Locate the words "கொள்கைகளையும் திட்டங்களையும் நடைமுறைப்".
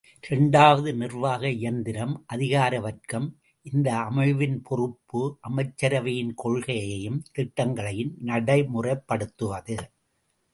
6.43-9.05